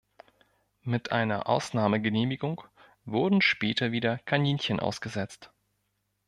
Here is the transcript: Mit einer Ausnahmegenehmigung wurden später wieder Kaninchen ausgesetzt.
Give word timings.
Mit 0.81 1.11
einer 1.11 1.47
Ausnahmegenehmigung 1.47 2.63
wurden 3.05 3.39
später 3.39 3.91
wieder 3.91 4.17
Kaninchen 4.17 4.79
ausgesetzt. 4.79 5.51